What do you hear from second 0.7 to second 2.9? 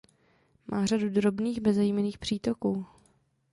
řadu drobných bezejmenných přítoků.